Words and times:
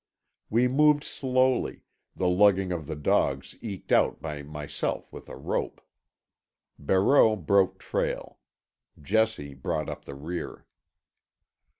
We 0.49 0.67
moved 0.67 1.03
slowly, 1.03 1.83
the 2.15 2.27
lugging 2.27 2.71
of 2.71 2.87
the 2.87 2.95
dogs 2.95 3.53
eked 3.61 3.91
out 3.91 4.19
by 4.19 4.41
myself 4.41 5.13
with 5.13 5.29
a 5.29 5.35
rope. 5.35 5.79
Barreau 6.79 7.35
broke 7.35 7.77
trail. 7.77 8.39
Jessie 8.99 9.53
brought 9.53 9.89
up 9.89 10.05
the 10.05 10.15
rear. 10.15 10.65